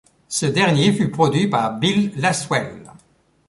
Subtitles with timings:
[0.29, 2.87] Ce dernier fut produit par Bill Laswell.